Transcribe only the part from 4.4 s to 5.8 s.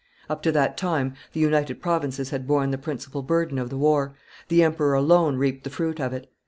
The emperor alone reaped the